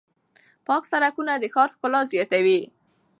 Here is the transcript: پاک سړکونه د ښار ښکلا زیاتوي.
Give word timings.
پاک 0.67 0.83
سړکونه 0.91 1.33
د 1.37 1.43
ښار 1.53 1.69
ښکلا 1.75 2.01
زیاتوي. 2.11 2.61